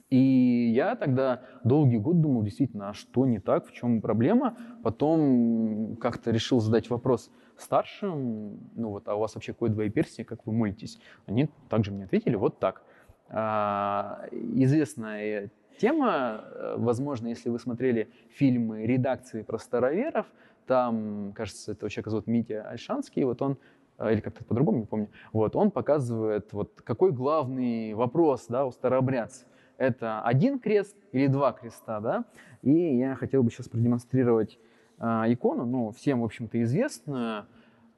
[0.10, 4.58] И я тогда долгий год думал, действительно, а что не так, в чем проблема.
[4.84, 10.46] Потом как-то решил задать вопрос старшим, ну вот, а у вас вообще какое двоеперстие, как
[10.46, 11.00] вы молитесь?
[11.26, 12.84] Они также мне ответили, вот так.
[13.28, 16.46] А, известная тема,
[16.78, 20.26] возможно, если вы смотрели фильмы редакции про староверов,
[20.66, 23.58] там, кажется, этого человека зовут Митя Альшанский, вот он
[24.02, 29.46] или как-то по-другому, не помню, вот, он показывает, вот, какой главный вопрос да, у старообрядцев.
[29.78, 32.26] Это один крест или два креста, да?
[32.62, 34.60] И я хотел бы сейчас продемонстрировать
[35.00, 37.46] э, икону, ну, всем, в общем-то, известную,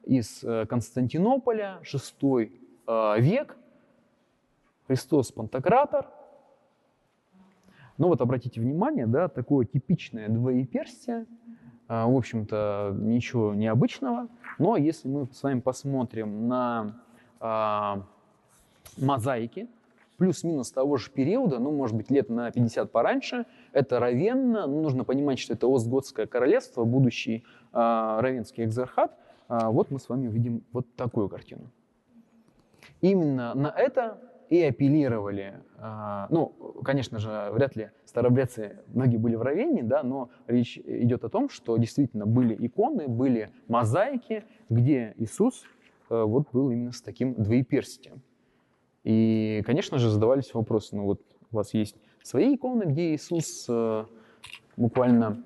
[0.04, 2.52] из э, Константинополя, VI
[2.86, 3.56] э, век,
[4.86, 6.06] Христос Пантократор.
[7.98, 11.26] Ну вот обратите внимание, да, такое типичное двоеперстие,
[11.88, 14.28] в общем-то, ничего необычного.
[14.58, 17.02] Но если мы с вами посмотрим на
[17.40, 18.02] а,
[18.96, 19.68] мозаики,
[20.16, 25.04] плюс-минус того же периода, ну, может быть, лет на 50 пораньше, это Равенна, ну, нужно
[25.04, 29.16] понимать, что это Остготское королевство, будущий а, Равенский экзархат.
[29.48, 31.62] А, вот мы с вами увидим вот такую картину.
[33.00, 34.18] Именно на это
[34.52, 35.54] и апеллировали.
[35.78, 36.48] А, ну,
[36.84, 41.48] конечно же, вряд ли старобрядцы многие были в Равенне, да, но речь идет о том,
[41.48, 45.64] что действительно были иконы, были мозаики, где Иисус
[46.10, 48.20] э, вот был именно с таким двоеперстием.
[49.04, 54.04] И, конечно же, задавались вопросы, ну вот у вас есть свои иконы, где Иисус э,
[54.76, 55.42] буквально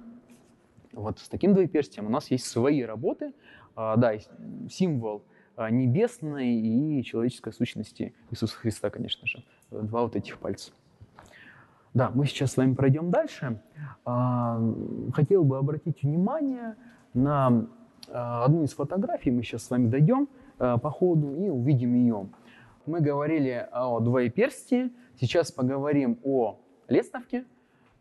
[0.90, 3.34] вот с таким двоеперстием, у нас есть свои работы,
[3.76, 4.14] а, да,
[4.68, 5.22] символ
[5.59, 9.44] небесной и человеческой сущности Иисуса Христа, конечно же.
[9.70, 10.72] Два вот этих пальца.
[11.94, 13.62] Да, мы сейчас с вами пройдем дальше.
[14.04, 14.61] А,
[15.14, 16.76] хотел бы обратить внимание
[17.14, 17.66] на
[18.09, 19.30] а, одну из фотографий.
[19.30, 20.28] Мы сейчас с вами дойдем
[20.59, 22.28] по ходу и увидим ее.
[22.86, 24.90] Мы говорили о двоеперстии.
[25.20, 27.44] Сейчас поговорим о лестовке.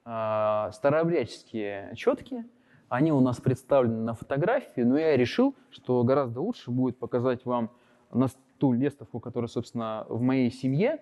[0.04, 2.46] Старообрядческие четки
[2.90, 7.72] они у нас представлены на фотографии, но я решил, что гораздо лучше будет показать вам
[8.12, 8.28] на
[8.58, 11.02] ту лестовку, которая, собственно, в моей семье.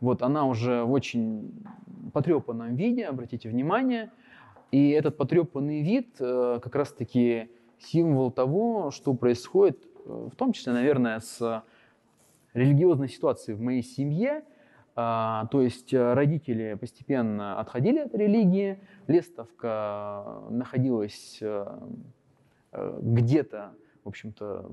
[0.00, 1.52] Вот она уже в очень
[2.12, 4.10] потрепанном виде, обратите внимание.
[4.70, 10.72] И этот потрепанный вид э, как раз-таки символ того, что происходит, э, в том числе,
[10.72, 11.62] наверное, с
[12.54, 14.44] религиозной ситуацией в моей семье,
[14.94, 18.78] то есть э, родители постепенно отходили от религии,
[19.08, 21.66] Лестовка находилась э,
[22.70, 23.72] э, где-то,
[24.04, 24.70] в общем-то,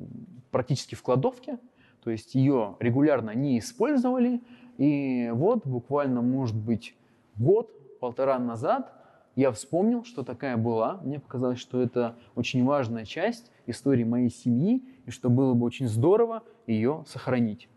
[0.51, 1.57] практически в кладовке,
[2.03, 4.43] то есть ее регулярно не использовали.
[4.77, 6.95] И вот буквально, может быть,
[7.35, 8.93] год, полтора назад
[9.35, 10.99] я вспомнил, что такая была.
[11.03, 15.87] Мне показалось, что это очень важная часть истории моей семьи, и что было бы очень
[15.87, 17.69] здорово ее сохранить.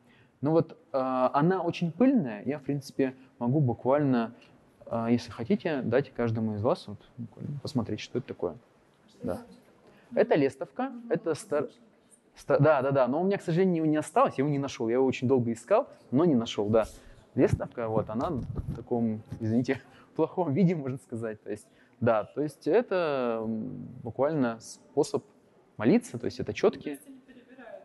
[0.44, 0.98] Но вот э,
[1.32, 4.34] она очень пыльная, я, в принципе, могу буквально,
[4.84, 6.98] э, если хотите, дать каждому из вас вот,
[7.62, 8.54] посмотреть, что это такое.
[9.22, 9.40] Да.
[10.14, 11.70] Это лестовка, это стар...
[12.36, 12.58] Ста...
[12.58, 14.96] Да, да, да, но у меня, к сожалению, не осталось, я его не нашел, я
[14.96, 16.84] его очень долго искал, но не нашел, да.
[17.34, 19.80] Лестовка, вот, она в таком, извините,
[20.14, 21.66] плохом виде, можно сказать, то есть,
[22.00, 23.42] да, то есть это
[24.02, 25.24] буквально способ
[25.78, 26.98] молиться, то есть это четкие.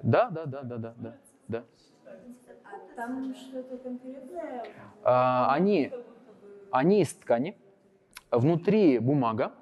[0.04, 1.16] Да, да, да, да, да, да,
[1.48, 1.64] да.
[3.00, 4.66] Там что-то конкретное?
[5.06, 5.90] А, они,
[6.70, 7.56] они из ткани.
[8.30, 9.54] Внутри бумага.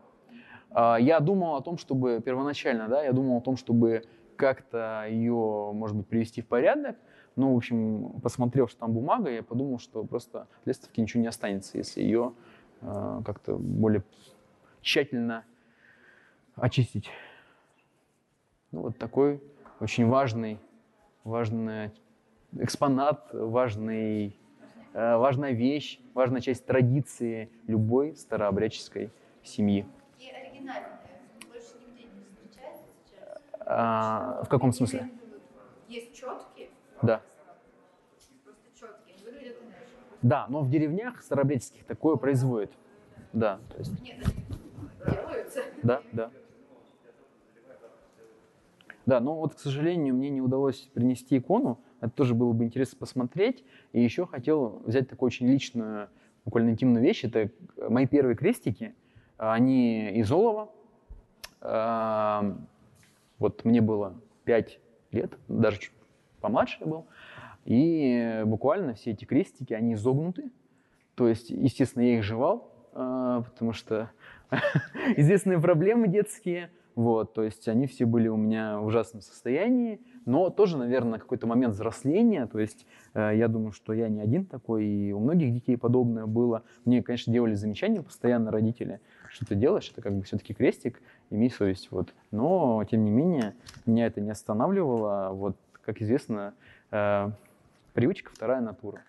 [0.72, 4.06] А, я думал о том, чтобы первоначально, да, я думал о том, чтобы
[4.38, 6.98] как-то ее, может быть, привести в порядок.
[7.36, 11.28] Ну, в общем, посмотрел, что там бумага, я подумал, что просто для выставки ничего не
[11.28, 12.34] останется, если ее
[12.82, 14.04] э, как-то более
[14.82, 15.46] тщательно
[16.56, 17.08] очистить.
[18.72, 19.44] Ну, вот такой
[19.80, 20.58] очень важный,
[21.24, 21.94] важная
[22.54, 24.38] экспонат, важный,
[24.94, 29.12] э, важная вещь, важная часть традиции любой старообрядческой
[29.44, 29.86] семьи.
[30.20, 31.00] И оригинальные
[31.48, 33.42] больше нигде не встречается сейчас?
[33.66, 35.10] А, в каком смысле?
[35.88, 36.70] Есть четкие?
[37.02, 37.22] Да.
[38.44, 39.18] Просто четкие.
[40.22, 42.72] Да, но в деревнях старообрядческих такое производят.
[43.34, 44.02] Да, то есть...
[44.02, 44.18] Нет,
[45.06, 45.62] делаются.
[45.84, 46.32] Да, да.
[49.06, 52.98] Да, но вот, к сожалению, мне не удалось принести икону, это тоже было бы интересно
[53.00, 53.64] посмотреть.
[53.94, 56.10] И еще хотел взять такую очень личную,
[56.46, 57.24] буквально интимную вещь.
[57.24, 57.52] Это
[57.90, 58.96] мои первые крестики.
[59.38, 60.70] Они из олова.
[63.40, 64.80] Вот мне было 5
[65.12, 65.92] лет, даже чуть
[66.42, 67.06] помладше я был.
[67.66, 70.52] И буквально все эти крестики, они изогнуты.
[71.16, 74.12] То есть, естественно, я их жевал, а, потому что
[75.18, 76.70] известные проблемы детские.
[76.96, 81.48] Вот, то есть они все были у меня в ужасном состоянии но тоже, наверное, какой-то
[81.48, 85.54] момент взросления, то есть э, я думаю, что я не один такой, и у многих
[85.54, 86.64] детей подобное было.
[86.84, 89.00] Мне, конечно, делали замечания постоянно родители,
[89.30, 92.14] что ты делаешь, это как бы все-таки крестик, имей совесть, вот.
[92.32, 93.56] Но, тем не менее,
[93.86, 96.54] меня это не останавливало, вот, как известно,
[96.92, 97.32] э,
[97.94, 99.02] привычка вторая натура.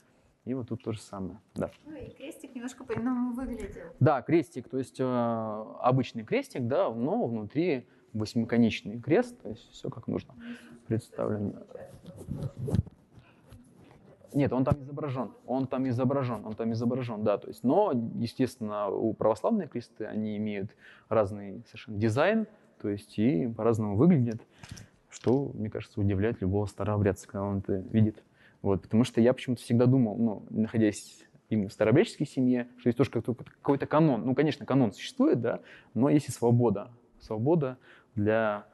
[0.44, 1.72] И вот тут то же самое, да.
[1.84, 3.76] Ну и крестик немножко по-иному выглядит.
[3.98, 9.90] Да, крестик, то есть э, обычный крестик, да, но внутри восьмиконечный крест, то есть все
[9.90, 10.34] как нужно
[10.88, 11.54] представлен.
[14.34, 18.88] Нет, он там изображен, он там изображен, он там изображен, да, то есть, но, естественно,
[18.88, 20.76] у православные кресты, они имеют
[21.08, 22.46] разный совершенно дизайн,
[22.80, 24.42] то есть и по-разному выглядят,
[25.08, 28.22] что, мне кажется, удивляет любого старообрядца, когда он это видит.
[28.60, 32.98] Вот, потому что я почему-то всегда думал, ну, находясь именно в старообрядческой семье, что есть
[32.98, 34.26] тоже какой-то канон.
[34.26, 35.60] Ну, конечно, канон существует, да,
[35.94, 36.90] но есть и свобода.
[37.20, 37.78] Свобода
[38.14, 38.66] для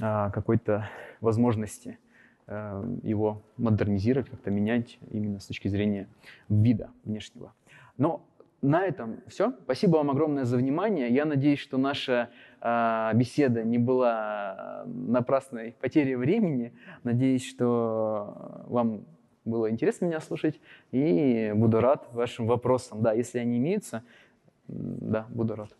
[0.00, 0.88] какой-то
[1.20, 1.98] возможности
[2.46, 6.08] а, его модернизировать, как-то менять именно с точки зрения
[6.48, 7.52] вида внешнего.
[7.96, 8.24] Но
[8.62, 9.52] на этом все.
[9.64, 11.08] Спасибо вам огромное за внимание.
[11.08, 12.28] Я надеюсь, что наша
[12.60, 16.74] э, беседа не была напрасной потерей времени.
[17.02, 19.06] Надеюсь, что вам
[19.44, 20.60] было интересно меня слушать.
[20.92, 23.00] И буду рад вашим вопросам.
[23.00, 24.02] Да, если они имеются,
[24.68, 25.70] да, буду рад.